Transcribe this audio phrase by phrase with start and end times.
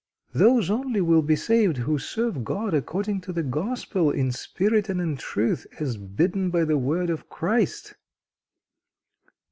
[0.33, 4.99] Those only will be saved, who serve God according to the Gospel, in spirit and
[4.99, 7.93] in truth, as bidden by the word of Christ."